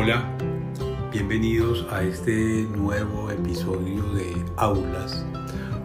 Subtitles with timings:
[0.00, 0.22] Hola,
[1.10, 5.26] bienvenidos a este nuevo episodio de Aulas,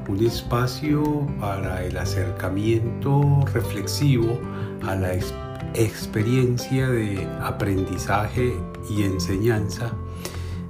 [0.08, 4.40] un espacio para el acercamiento reflexivo
[4.84, 5.16] a la
[5.74, 8.54] experiencia de aprendizaje
[8.88, 9.92] y enseñanza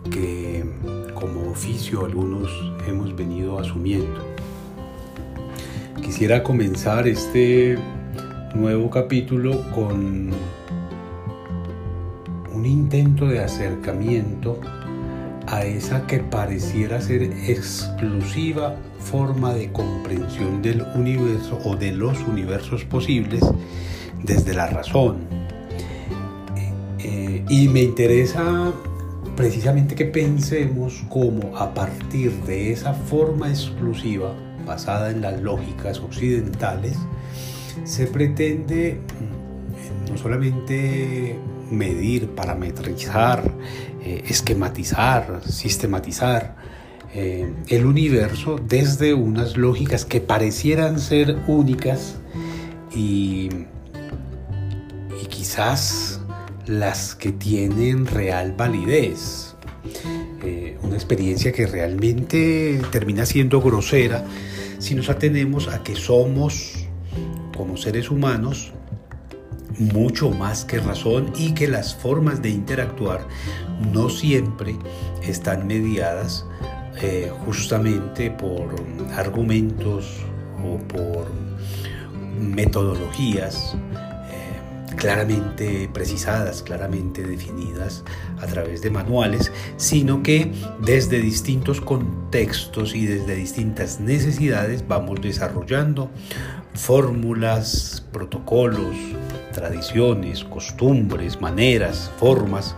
[0.09, 0.63] que
[1.13, 2.49] como oficio algunos
[2.87, 4.25] hemos venido asumiendo.
[6.01, 7.77] Quisiera comenzar este
[8.55, 10.31] nuevo capítulo con
[12.63, 14.57] un intento de acercamiento
[15.47, 22.85] a esa que pareciera ser exclusiva forma de comprensión del universo o de los universos
[22.85, 23.41] posibles
[24.23, 25.17] desde la razón.
[26.99, 28.71] Eh, y me interesa
[29.35, 34.33] precisamente que pensemos cómo a partir de esa forma exclusiva
[34.65, 36.97] basada en las lógicas occidentales,
[37.83, 39.01] se pretende
[40.07, 41.37] mm, no solamente
[41.69, 43.43] medir, parametrizar,
[44.03, 46.55] eh, esquematizar, sistematizar
[47.13, 52.15] eh, el universo desde unas lógicas que parecieran ser únicas
[52.95, 53.49] y,
[55.29, 56.21] quizás
[56.67, 59.55] las que tienen real validez.
[60.43, 64.23] Eh, una experiencia que realmente termina siendo grosera
[64.79, 66.87] si nos atenemos a que somos,
[67.55, 68.73] como seres humanos,
[69.79, 73.27] mucho más que razón y que las formas de interactuar
[73.91, 74.75] no siempre
[75.23, 76.45] están mediadas
[77.01, 78.75] eh, justamente por
[79.15, 80.19] argumentos
[80.63, 81.27] o por
[82.39, 83.75] metodologías
[84.31, 88.03] eh, claramente precisadas, claramente definidas
[88.39, 96.11] a través de manuales, sino que desde distintos contextos y desde distintas necesidades vamos desarrollando
[96.75, 98.95] fórmulas, protocolos,
[99.53, 102.75] tradiciones, costumbres, maneras, formas,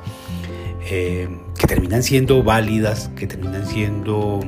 [0.90, 4.42] eh, que terminan siendo válidas, que terminan siendo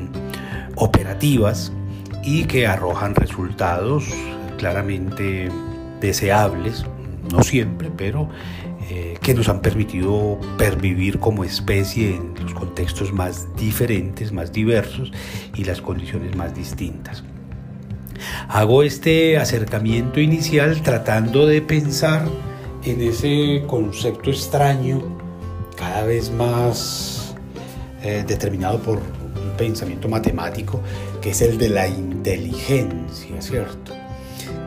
[0.75, 1.72] operativas
[2.24, 4.06] y que arrojan resultados
[4.57, 5.50] claramente
[6.00, 6.85] deseables,
[7.31, 8.29] no siempre, pero
[8.90, 15.12] eh, que nos han permitido pervivir como especie en los contextos más diferentes, más diversos
[15.56, 17.23] y las condiciones más distintas.
[18.47, 22.28] Hago este acercamiento inicial tratando de pensar
[22.83, 25.01] en ese concepto extraño,
[25.75, 27.35] cada vez más
[28.03, 30.81] eh, determinado por un pensamiento matemático,
[31.22, 33.94] que es el de la inteligencia, ¿cierto?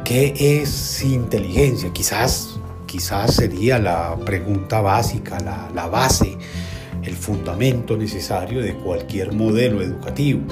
[0.04, 1.92] ¿Qué es inteligencia?
[1.92, 6.36] Quizás, quizás sería la pregunta básica, la, la base,
[7.02, 10.42] el fundamento necesario de cualquier modelo educativo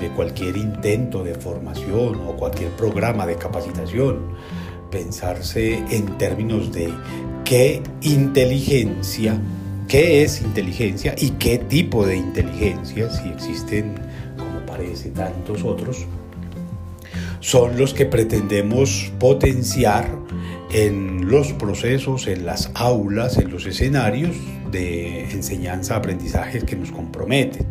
[0.00, 4.34] de cualquier intento de formación o cualquier programa de capacitación,
[4.90, 6.92] pensarse en términos de
[7.44, 9.38] qué inteligencia,
[9.86, 13.94] qué es inteligencia y qué tipo de inteligencia, si existen,
[14.36, 16.06] como parece, tantos otros,
[17.40, 20.10] son los que pretendemos potenciar
[20.72, 24.36] en los procesos, en las aulas, en los escenarios
[24.70, 27.66] de enseñanza-aprendizaje que nos comprometen.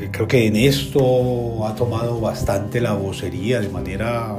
[0.00, 4.36] Eh, creo que en esto ha tomado bastante la vocería de manera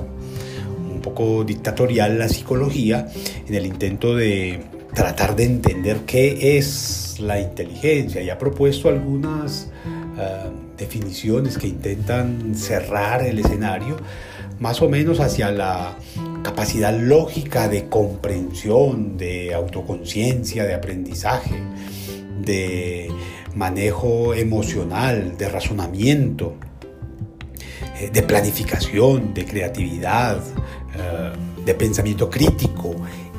[0.92, 3.08] un poco dictatorial la psicología
[3.48, 4.64] en el intento de
[4.94, 8.22] tratar de entender qué es la inteligencia.
[8.22, 9.70] Y ha propuesto algunas
[10.20, 13.98] eh, definiciones que intentan cerrar el escenario
[14.60, 15.96] más o menos hacia la
[16.44, 21.56] capacidad lógica de comprensión, de autoconciencia, de aprendizaje,
[22.42, 23.10] de
[23.58, 26.56] manejo emocional, de razonamiento,
[28.00, 30.40] eh, de planificación, de creatividad,
[30.96, 31.32] eh,
[31.66, 32.96] de pensamiento crítico,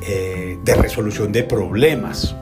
[0.07, 2.35] eh, de resolución de problemas.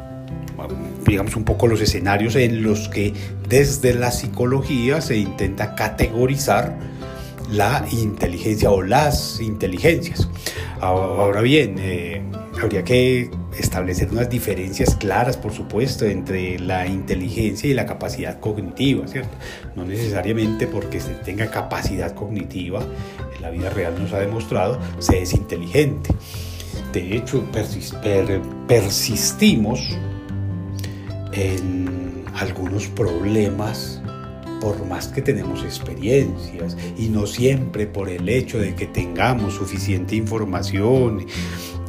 [1.05, 3.13] Digamos un poco los escenarios en los que
[3.47, 6.77] desde la psicología se intenta categorizar
[7.51, 10.27] la inteligencia o las inteligencias.
[10.81, 11.77] Ahora bien,
[12.61, 19.07] habría que establecer unas diferencias claras, por supuesto, entre la inteligencia y la capacidad cognitiva,
[19.07, 19.35] ¿cierto?
[19.75, 22.81] No necesariamente porque se tenga capacidad cognitiva,
[23.35, 26.09] en la vida real nos ha demostrado, se es inteligente.
[26.93, 27.43] De hecho,
[28.67, 29.81] persistimos
[31.33, 34.01] en algunos problemas
[34.61, 40.15] por más que tenemos experiencias y no siempre por el hecho de que tengamos suficiente
[40.15, 41.25] información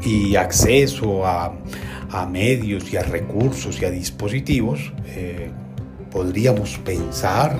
[0.09, 1.53] y acceso a,
[2.31, 5.51] medios y a recursos y a dispositivos, eh,
[6.11, 7.55] podríamos pensar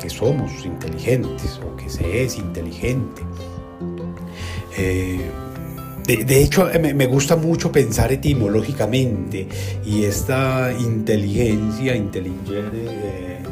[0.00, 3.22] que somos inteligentes o que se es inteligente.
[4.76, 5.28] Eh,
[6.06, 9.46] de, hecho, me, gusta mucho pensar etimológicamente
[9.84, 13.42] y esta inteligencia, inteligere, eh,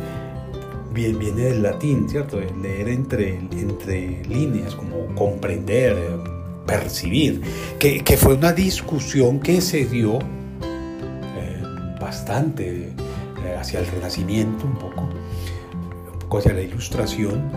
[0.95, 2.41] viene, del latín, ¿cierto?
[2.63, 6.36] leer entre, entre líneas, como comprender,
[6.67, 7.41] percibir,
[7.79, 11.63] que, fue una discusión que se dio eh,
[12.01, 15.03] bastante eh, hacia el Renacimiento un poco,
[16.13, 17.51] un poco hacia la Ilustración,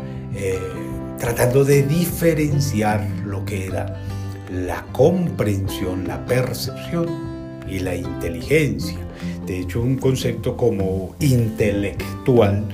[1.18, 4.00] tratando de diferenciar lo que era
[4.52, 7.08] la comprensión, la percepción
[7.70, 8.98] y la inteligencia.
[9.46, 12.66] De hecho, un concepto como intelectual,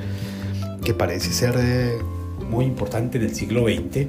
[0.83, 1.97] que parece ser eh,
[2.49, 4.07] muy importante en el siglo XX, eh,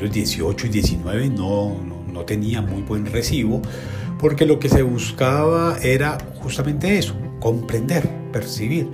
[0.00, 1.76] siglos XVIII y XIX no,
[2.12, 3.62] no tenía muy buen recibo,
[4.18, 8.90] porque lo que se buscaba era justamente eso, comprender, percibir,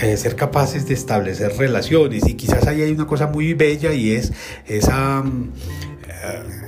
[0.00, 2.26] eh, ser capaces de establecer relaciones.
[2.26, 4.32] Y quizás ahí hay una cosa muy bella y es
[4.66, 6.66] esa eh,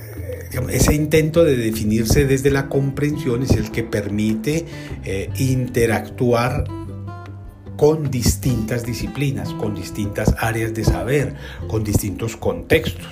[0.70, 4.64] ese intento de definirse desde la comprensión es el que permite
[5.04, 6.64] eh, interactuar
[7.78, 11.36] con distintas disciplinas, con distintas áreas de saber,
[11.68, 13.06] con distintos contextos.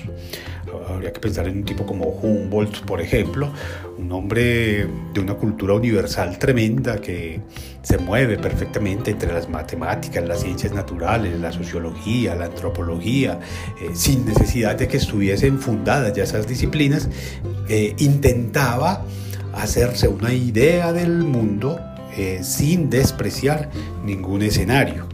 [0.89, 3.53] Habría que pensar en un tipo como Humboldt, por ejemplo,
[3.97, 7.41] un hombre de una cultura universal tremenda que
[7.83, 13.39] se mueve perfectamente entre las matemáticas, las ciencias naturales, la sociología, la antropología,
[13.81, 17.09] eh, sin necesidad de que estuviesen fundadas ya esas disciplinas,
[17.69, 19.05] eh, intentaba
[19.55, 21.79] hacerse una idea del mundo
[22.17, 23.71] eh, sin despreciar
[24.05, 25.07] ningún escenario.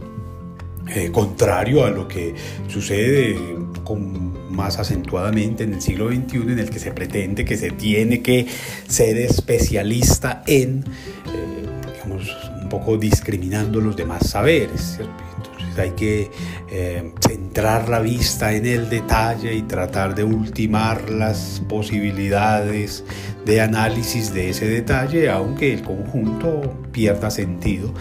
[1.11, 2.35] contrario a lo que
[2.67, 3.35] sucede
[3.83, 8.21] con más acentuadamente en el siglo XXI, en el que se pretende que se tiene
[8.21, 8.47] que
[8.87, 10.83] ser especialista en,
[11.27, 14.99] eh, digamos, un poco discriminando los demás saberes.
[14.99, 16.31] Entonces hay que
[16.71, 23.03] eh, centrar la vista en el detalle y tratar de ultimar las posibilidades
[23.45, 27.93] de análisis de ese detalle, aunque el conjunto pierda sentido.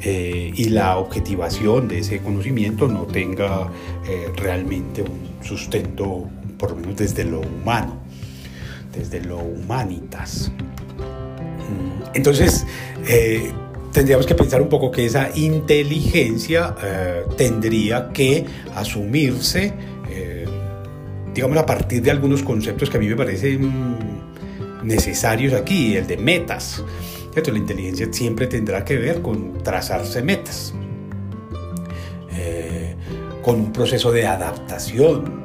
[0.00, 3.70] Eh, y la objetivación de ese conocimiento no tenga
[4.36, 6.28] realmente un sustento,
[6.58, 8.00] por lo menos desde lo humano,
[8.92, 10.50] desde lo humanitas.
[10.98, 12.66] Mm, entonces,
[13.08, 13.50] eh,
[13.94, 18.44] tendríamos que pensar un poco que esa inteligencia eh, tendría que
[18.74, 19.72] asumirse,
[20.10, 20.44] eh,
[21.32, 23.96] digamos, a partir de algunos conceptos que a mí me parecen
[24.82, 26.82] necesarios aquí, el de metas.
[27.36, 30.74] La inteligencia siempre tendrá que ver con trazarse metas
[33.44, 35.44] con un proceso de adaptación,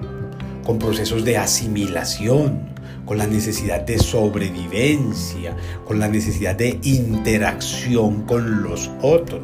[0.65, 2.69] con procesos de asimilación,
[3.05, 9.41] con la necesidad de sobrevivencia, con la necesidad de interacción con los otros,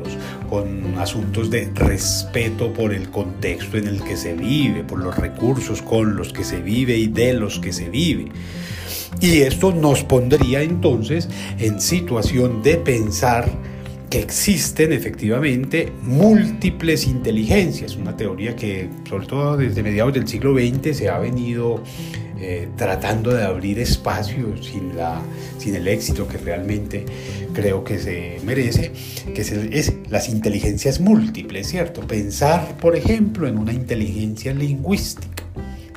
[0.50, 5.82] con asuntos de respeto por el contexto en el que se vive, por los recursos
[5.82, 8.32] con los que se vive y de los que se vive.
[9.22, 13.50] Y esto nos pondría entonces en situación de pensar
[14.12, 21.10] existen efectivamente múltiples inteligencias, una teoría que sobre todo desde mediados del siglo XX se
[21.10, 21.84] ha venido
[22.40, 25.22] eh, tratando de abrir espacio sin, la,
[25.58, 27.06] sin el éxito que realmente
[27.54, 28.92] creo que se merece,
[29.34, 32.02] que es, las inteligencias múltiples, ¿cierto?
[32.02, 35.44] Pensar, por ejemplo, en una inteligencia lingüística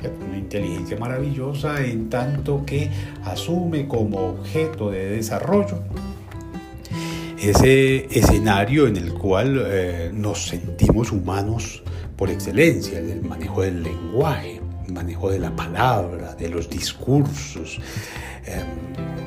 [0.07, 2.89] una inteligencia maravillosa en tanto que
[3.23, 5.83] asume como objeto de desarrollo
[7.41, 11.83] ese escenario en el cual eh, nos sentimos humanos
[12.17, 17.79] por excelencia, el manejo del lenguaje, el manejo de la palabra, de los discursos,
[18.45, 19.18] em,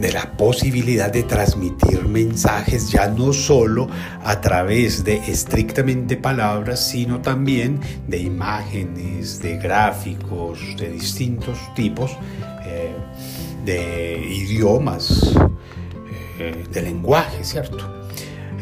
[0.00, 3.88] de la posibilidad de transmitir mensajes ya no solo
[4.24, 12.12] a través de estrictamente palabras, sino también de imágenes, de gráficos, de distintos tipos,
[12.64, 12.94] eh,
[13.64, 15.34] de idiomas,
[16.38, 17.78] eh, de lenguaje, ¿cierto?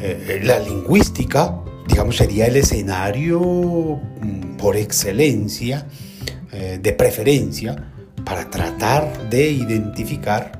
[0.00, 5.86] Eh, la lingüística, digamos, sería el escenario mm, por excelencia,
[6.50, 7.92] de preferencia,
[8.24, 10.58] para tratar de identificar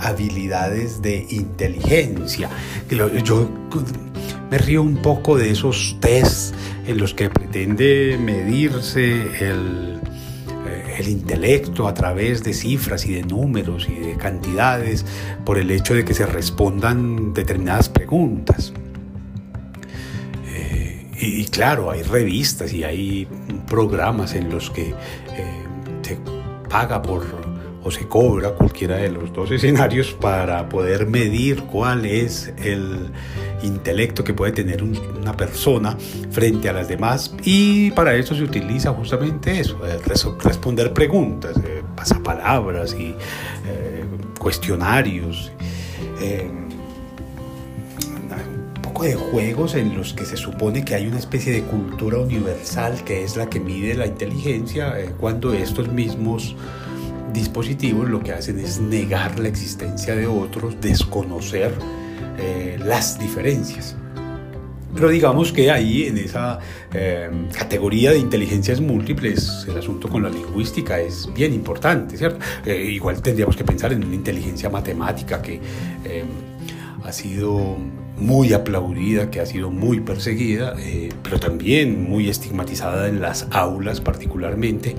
[0.00, 2.50] habilidades de inteligencia.
[3.24, 3.48] Yo
[4.50, 6.54] me río un poco de esos tests
[6.86, 9.98] en los que pretende medirse el
[10.98, 15.04] el intelecto a través de cifras y de números y de cantidades
[15.44, 18.72] por el hecho de que se respondan determinadas preguntas.
[20.48, 23.28] Eh, y, claro, hay revistas y hay
[23.68, 24.94] programas en los que eh,
[26.02, 26.18] se
[26.68, 27.24] paga por
[27.90, 33.10] se cobra cualquiera de los dos escenarios para poder medir cuál es el
[33.62, 35.96] intelecto que puede tener una persona
[36.30, 39.98] frente a las demás y para eso se utiliza justamente eso, eh,
[40.42, 43.14] responder preguntas, eh, pasapalabras y
[43.66, 44.04] eh,
[44.38, 45.52] cuestionarios.
[48.82, 53.04] poco de juegos en los que se supone que hay una especie de cultura universal
[53.04, 56.56] que es la que mide la inteligencia cuando estos mismos
[57.32, 61.72] dispositivos lo que hacen es negar la existencia de otros, desconocer
[62.38, 63.96] eh, las diferencias.
[64.94, 66.58] Pero digamos que ahí en esa
[66.92, 72.44] eh, categoría de inteligencias múltiples, el asunto con la lingüística es bien importante, ¿cierto?
[72.64, 75.60] Eh, igual tendríamos que pensar en una inteligencia matemática que
[77.04, 77.76] ha sido
[78.20, 84.00] muy aplaudida, que ha sido muy perseguida, eh, pero también muy estigmatizada en las aulas
[84.00, 84.96] particularmente,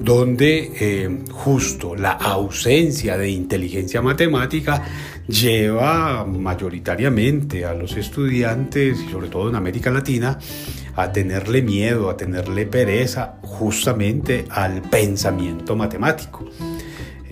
[0.00, 4.84] donde eh, justo la ausencia de inteligencia matemática
[5.28, 10.38] lleva mayoritariamente a los estudiantes, y sobre todo en América Latina,
[10.96, 16.44] a tenerle miedo, a tenerle pereza justamente al pensamiento matemático.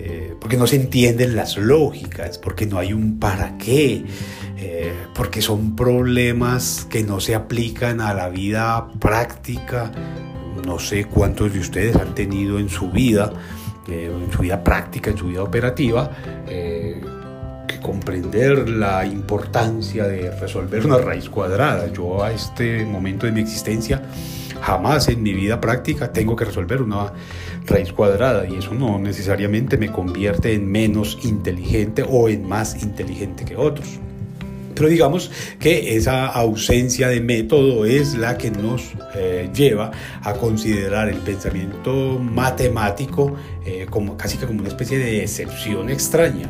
[0.03, 4.03] Eh, porque no se entienden las lógicas, porque no hay un para qué,
[4.63, 9.91] eh, porque son problemas que no se aplican a la vida práctica.
[10.67, 13.33] No sé cuántos de ustedes han tenido en su vida,
[13.87, 16.11] eh, en su vida práctica, en su vida operativa,
[16.47, 17.01] eh,
[17.67, 21.91] que comprender la importancia de resolver una raíz cuadrada.
[21.91, 24.03] Yo a este momento de mi existencia
[24.61, 27.13] jamás en mi vida práctica tengo que resolver una
[27.65, 33.43] raíz cuadrada y eso no necesariamente me convierte en menos inteligente o en más inteligente
[33.43, 33.99] que otros.
[34.81, 39.91] Pero digamos que esa ausencia de método es la que nos eh, lleva
[40.23, 46.49] a considerar el pensamiento matemático eh, como casi que como una especie de excepción extraña,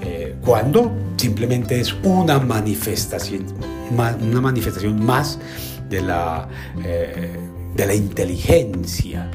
[0.00, 3.46] eh, cuando simplemente es una manifestación,
[3.90, 5.40] una manifestación más
[5.90, 6.48] de la,
[7.74, 9.28] de la inteligencia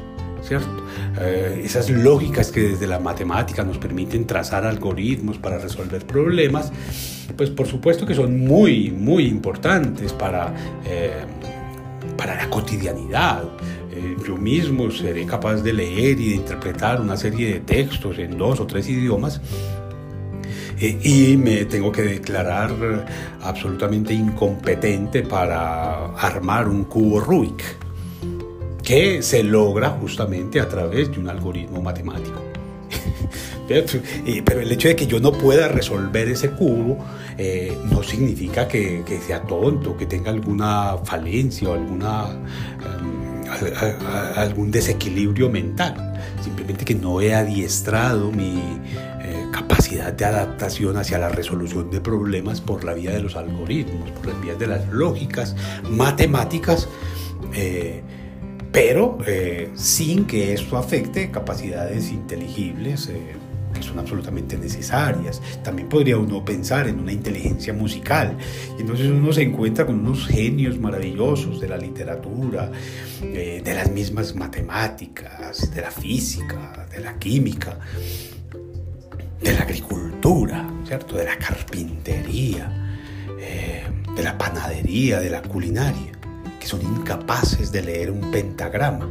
[0.48, 0.84] ¿cierto?
[1.20, 6.72] Eh, esas lógicas que desde la matemática nos permiten trazar algoritmos para resolver problemas,
[7.36, 10.54] pues por supuesto que son muy, muy importantes para,
[10.86, 11.26] eh,
[12.16, 13.44] para la cotidianidad.
[13.92, 18.38] Eh, yo mismo seré capaz de leer y de interpretar una serie de textos en
[18.38, 19.42] dos o tres idiomas
[20.80, 22.72] y me tengo que declarar
[23.42, 27.87] absolutamente incompetente para armar un cubo Rubik
[28.88, 32.42] que se logra justamente a través de un algoritmo matemático.
[33.68, 36.98] Pero el hecho de que yo no pueda resolver ese cubo
[37.38, 45.50] eh, no significa que, sea tonto, que tenga alguna falencia o alguna, em, algún desequilibrio
[45.50, 46.18] mental.
[46.42, 48.58] Simplemente que no he adiestrado mi
[49.22, 54.12] eh, capacidad de adaptación hacia la resolución de problemas por la vía de los algoritmos,
[54.12, 55.58] por las vías de las lógicas
[55.90, 56.88] matemáticas.
[57.54, 58.02] Eh,
[58.72, 63.36] pero eh, sin que esto afecte capacidades inteligibles eh,
[63.74, 65.42] que son absolutamente necesarias.
[65.64, 68.38] También podría uno pensar en una inteligencia musical,
[68.78, 72.72] y entonces uno se encuentra con unos genios maravillosos de la literatura,
[73.22, 77.78] eh, de las mismas matemáticas, de la física, de la química,
[79.42, 81.18] de la agricultura, ¿cierto?
[81.18, 82.84] de la carpintería,
[83.38, 86.17] de la panadería, de la culinaria
[86.66, 89.08] son incapaces de leer un pentagrama.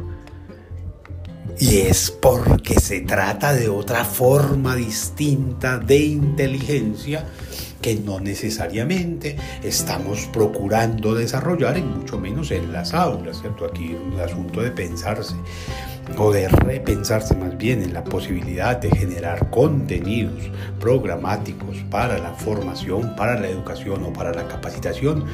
[1.59, 7.25] Y es porque se trata de otra forma distinta de inteligencia
[7.81, 13.65] que no necesariamente estamos procurando desarrollar, y mucho menos en las aulas, ¿cierto?
[13.65, 15.35] Aquí un asunto de pensarse
[16.17, 23.15] o de repensarse más bien en la posibilidad de generar contenidos programáticos para la formación,
[23.15, 25.25] para la educación o para la capacitación,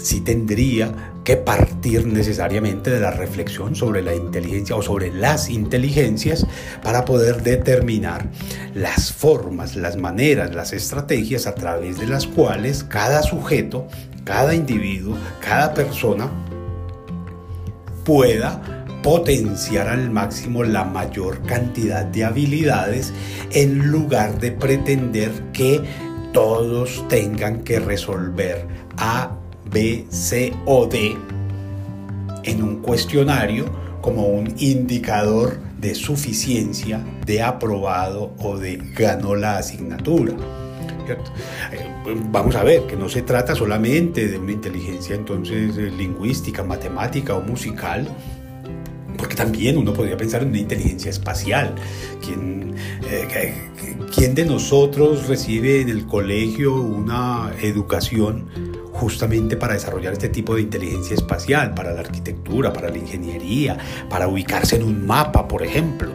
[0.00, 6.46] sí tendría que partir necesariamente de la reflexión sobre la inteligencia o sobre las inteligencias
[6.82, 8.28] para poder determinar
[8.74, 13.86] las formas, las maneras, las estrategias a través de las cuales cada sujeto,
[14.24, 16.30] cada individuo, cada persona
[18.04, 18.73] pueda
[19.04, 23.12] potenciar al máximo la mayor cantidad de habilidades
[23.52, 25.82] en lugar de pretender que
[26.32, 29.36] todos tengan que resolver A,
[29.70, 31.14] B, C o D
[32.44, 33.66] en un cuestionario
[34.00, 40.32] como un indicador de suficiencia, de aprobado o de ganó la asignatura.
[41.72, 47.34] Eh, vamos a ver que no se trata solamente de una inteligencia entonces lingüística, matemática
[47.34, 48.08] o musical,
[49.24, 51.74] Porque también uno podría pensar en una inteligencia espacial.
[52.22, 52.74] ¿Quién,
[53.10, 53.54] eh,
[54.14, 58.50] ¿Quién de nosotros recibe en el colegio una educación
[58.92, 63.78] justamente para desarrollar este tipo de inteligencia espacial, para la arquitectura, para la ingeniería,
[64.10, 66.10] para ubicarse en un mapa, por ejemplo?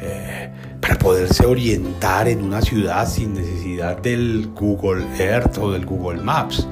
[0.00, 6.22] Eh, para poderse orientar en una ciudad sin necesidad del Google Earth o del Google
[6.22, 6.66] Maps,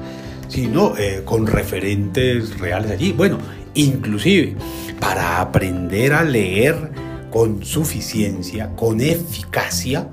[0.49, 3.13] sino eh, con referentes reales allí.
[3.13, 3.37] Bueno,
[3.75, 4.55] inclusive
[4.99, 6.91] para aprender a leer
[7.29, 10.09] con suficiencia, con eficacia,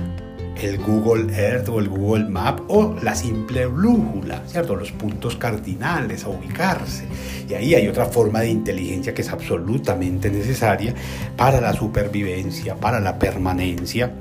[0.60, 4.76] el Google Earth o el Google Map o la simple brújula, ¿cierto?
[4.76, 7.04] Los puntos cardinales a ubicarse.
[7.48, 10.94] Y ahí hay otra forma de inteligencia que es absolutamente necesaria
[11.36, 14.12] para la supervivencia, para la permanencia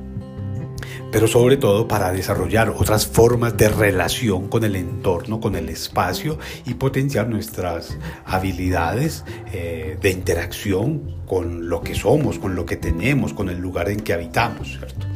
[1.11, 6.37] pero sobre todo para desarrollar otras formas de relación con el entorno, con el espacio
[6.65, 13.33] y potenciar nuestras habilidades eh, de interacción con lo que somos, con lo que tenemos,
[13.33, 14.69] con el lugar en que habitamos.
[14.77, 15.07] ¿cierto?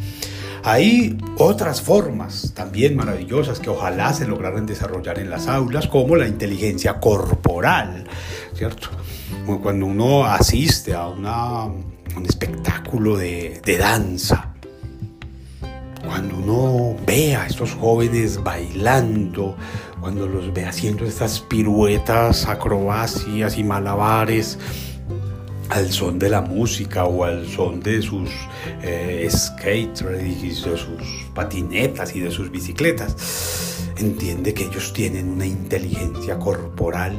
[0.68, 6.28] Hay otras formas también maravillosas que ojalá se lograran desarrollar en las aulas, como la
[6.28, 8.08] inteligencia corporal,
[8.56, 8.90] ¿cierto?
[9.62, 14.55] Cuando uno asiste a una, un espectáculo de, de danza,
[16.06, 19.56] cuando uno ve a estos jóvenes bailando,
[20.00, 24.58] cuando los ve haciendo estas piruetas, acrobacias y malabares,
[25.70, 28.30] al son de la música o al son de sus
[28.84, 33.75] eh, de sus patinetas y de sus bicicletas.
[33.98, 37.18] Entiende que ellos tienen una inteligencia corporal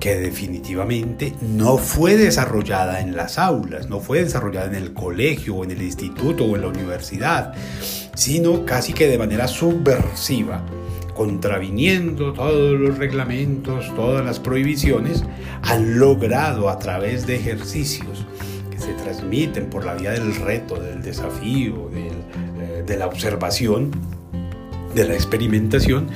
[0.00, 5.64] que definitivamente no fue desarrollada en las aulas, no fue desarrollada en el colegio o
[5.64, 7.52] en el instituto o en la universidad,
[8.14, 10.64] sino casi que de manera subversiva
[11.18, 15.24] contraviniendo todos los reglamentos, todas las prohibiciones,
[15.62, 18.24] han logrado a través de ejercicios
[18.70, 23.90] que se transmiten por la vía del reto, del desafío, eh, de la observación,
[24.94, 26.08] de la experimentación,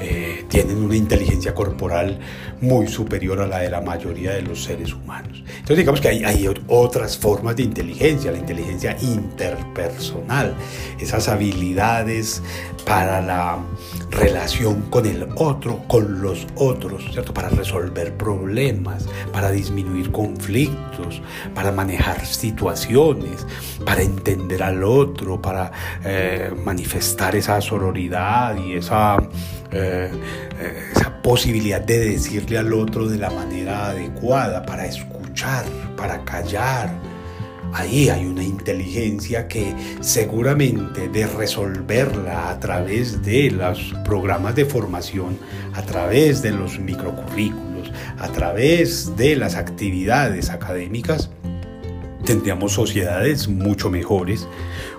[0.00, 2.18] eh, tienen una inteligencia corporal
[2.60, 5.42] muy superior a la de la mayoría de los seres humanos.
[5.46, 10.54] Entonces digamos que hay, otras formas de inteligencia, la inteligencia interpersonal,
[10.98, 12.42] esas habilidades
[12.84, 13.58] para la
[14.10, 17.32] relación con el otro, con los otros, ¿cierto?
[17.32, 21.22] Para resolver problemas, para disminuir conflictos,
[21.54, 23.46] para manejar situaciones,
[23.84, 25.70] para entender al otro, para
[26.04, 29.16] eh, manifestar esa sororidad y esa,
[29.72, 30.10] eh,
[30.94, 35.64] esa posibilidad de decirle al otro de la manera adecuada, para escuchar,
[35.96, 36.90] para callar.
[37.72, 45.38] Ahí hay una inteligencia que seguramente de resolverla a través de los programas de formación,
[45.74, 51.30] a través de los microcurrículos, a través de las actividades académicas,
[52.30, 54.46] tendríamos sociedades mucho mejores,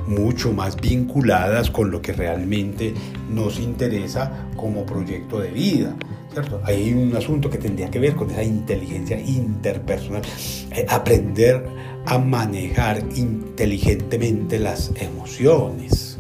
[0.06, 2.94] mucho más vinculadas con lo que realmente
[3.30, 5.96] nos interesa como proyecto de vida.
[6.34, 6.60] ¿cierto?
[6.66, 10.24] Hay un asunto que tendría que ver con esa inteligencia interpersonal,
[10.76, 11.66] eh, aprender
[12.06, 16.18] a manejar inteligentemente las emociones.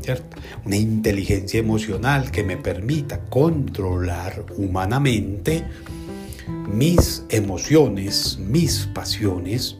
[0.00, 0.36] ¿cierto?
[0.64, 5.64] Una inteligencia emocional que me permita controlar humanamente
[6.68, 9.76] mis emociones, mis pasiones,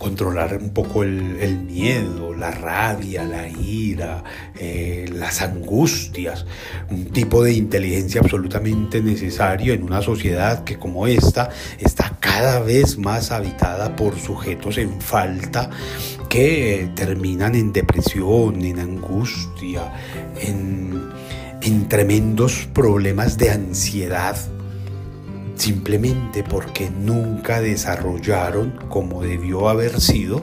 [0.00, 4.24] controlar un poco el, miedo, la rabia, la ira,
[4.58, 6.46] eh, las angustias,
[6.90, 12.96] un tipo de inteligencia absolutamente necesario en una sociedad que como esta está cada vez
[12.96, 15.68] más habitada por sujetos en falta
[16.30, 19.92] que terminan en depresión, en angustia,
[20.40, 21.10] en,
[21.60, 24.34] en tremendos problemas de ansiedad
[25.60, 30.42] simplemente porque nunca desarrollaron como debió haber sido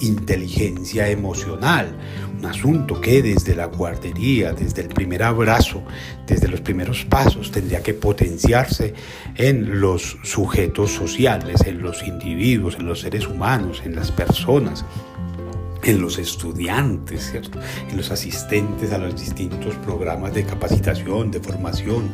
[0.00, 1.96] inteligencia emocional,
[2.38, 5.82] un asunto que desde la guardería, desde el primer abrazo,
[6.26, 8.94] desde los primeros pasos, tendría que potenciarse
[9.36, 14.84] en los sujetos sociales, en los individuos, en los seres humanos, en las personas
[15.88, 22.10] en los estudiantes, en los asistentes a los distintos programas de capacitación, de formación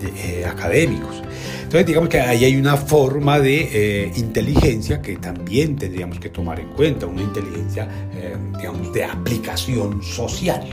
[0.00, 1.22] eh, académicos.
[1.64, 6.60] Entonces, digamos que ahí hay una forma de eh, inteligencia que también tendríamos que tomar
[6.60, 10.64] en cuenta, una inteligencia, eh, digamos, de aplicación social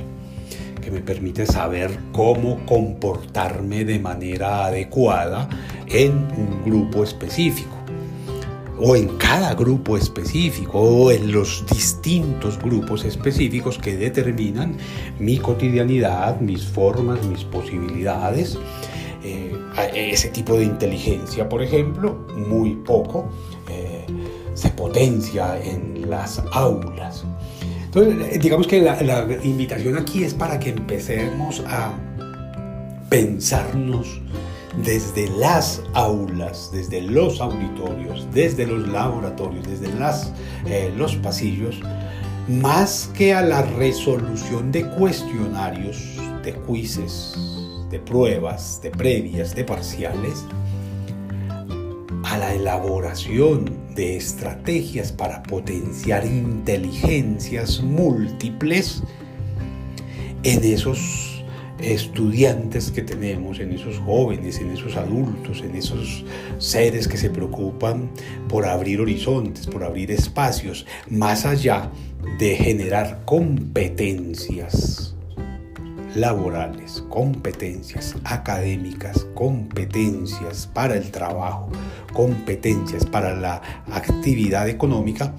[0.79, 5.49] que me permite saber cómo comportarme de manera adecuada
[5.87, 7.82] en un grupo específico
[8.79, 14.77] o en cada grupo específico o en los distintos grupos específicos que determinan
[15.19, 18.57] mi cotidianidad, mis formas, mis posibilidades.
[19.23, 19.55] Eh,
[19.93, 23.29] ese tipo de inteligencia, por ejemplo, muy poco
[23.69, 24.05] eh,
[24.53, 27.23] se potencia en las aulas.
[27.85, 31.93] Entonces, digamos que la invitación aquí es para que empecemos a
[33.09, 34.19] pensarnos
[34.77, 39.89] desde las aulas, desde los auditorios, desde los laboratorios, desde
[40.65, 41.79] eh, los pasillos,
[42.47, 47.35] más que a la resolución de cuestionarios, de quizzes,
[47.89, 50.45] de pruebas, de previas, de parciales,
[52.23, 59.03] a la elaboración de estrategias para potenciar inteligencias múltiples
[60.43, 61.32] en esos
[61.83, 66.23] estudiantes que tenemos, en esos jóvenes, en esos adultos, en esos
[66.57, 68.09] seres que se preocupan
[68.47, 71.91] por abrir horizontes, por abrir espacios, más allá
[72.39, 75.13] de generar competencias
[76.15, 81.69] laborales, competencias académicas, competencias para el trabajo,
[82.13, 85.33] competencias para la actividad económica,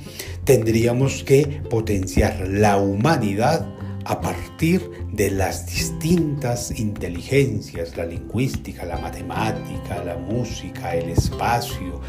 [0.45, 3.74] tendríamos que potenciar la humanidad
[4.05, 12.01] a partir de las distintas inteligencias, la lingüística, la matemática, la música, el espacio,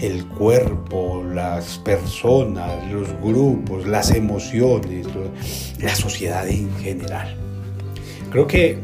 [0.00, 5.06] el cuerpo, las personas, los grupos, las emociones,
[5.78, 7.36] la sociedad en general.
[8.30, 8.78] Creo que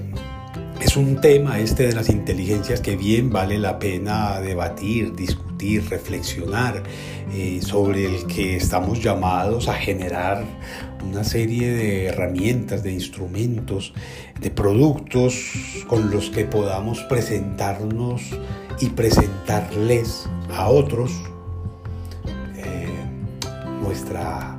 [0.85, 6.83] es un tema este de las inteligencias que bien vale la pena debatir, discutir, reflexionar,
[7.33, 10.45] eh, sobre el que estamos llamados a generar
[11.09, 13.95] una serie de herramientas, de instrumentos,
[14.41, 15.53] de productos
[15.87, 18.23] con los que podamos presentarnos
[18.81, 21.13] y presentarles a otros
[22.57, 22.89] eh,
[23.81, 24.59] nuestra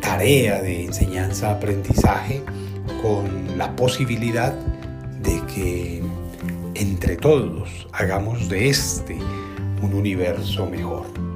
[0.00, 2.42] tarea de enseñanza-aprendizaje
[3.02, 4.54] con la posibilidad
[5.22, 6.02] de que
[6.74, 9.18] entre todos hagamos de este
[9.82, 11.31] un universo mejor.